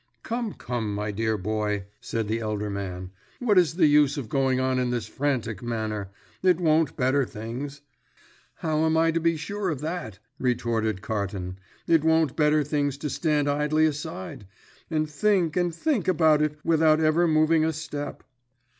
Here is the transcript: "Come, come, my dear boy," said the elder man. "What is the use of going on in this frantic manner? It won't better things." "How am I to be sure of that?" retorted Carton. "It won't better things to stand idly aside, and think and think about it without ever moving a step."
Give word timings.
"Come, 0.23 0.53
come, 0.53 0.95
my 0.95 1.11
dear 1.11 1.37
boy," 1.37 1.85
said 1.99 2.27
the 2.27 2.39
elder 2.39 2.71
man. 2.71 3.11
"What 3.37 3.59
is 3.59 3.75
the 3.75 3.85
use 3.85 4.17
of 4.17 4.29
going 4.29 4.59
on 4.59 4.79
in 4.79 4.89
this 4.89 5.05
frantic 5.07 5.61
manner? 5.61 6.09
It 6.41 6.59
won't 6.59 6.97
better 6.97 7.23
things." 7.23 7.81
"How 8.55 8.83
am 8.85 8.97
I 8.97 9.11
to 9.11 9.19
be 9.19 9.37
sure 9.37 9.69
of 9.69 9.81
that?" 9.81 10.17
retorted 10.39 11.03
Carton. 11.03 11.59
"It 11.85 12.03
won't 12.03 12.35
better 12.35 12.63
things 12.63 12.97
to 12.97 13.11
stand 13.11 13.47
idly 13.47 13.85
aside, 13.85 14.47
and 14.89 15.07
think 15.07 15.55
and 15.55 15.71
think 15.71 16.07
about 16.07 16.41
it 16.41 16.57
without 16.63 16.99
ever 16.99 17.27
moving 17.27 17.63
a 17.63 17.71
step." 17.71 18.23